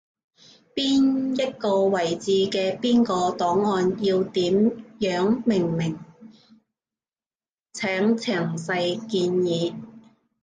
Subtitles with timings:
[0.75, 4.51] 邊一個位置嘅邊個檔案要點
[4.99, 5.99] 樣命名，
[7.71, 9.75] 請詳細建議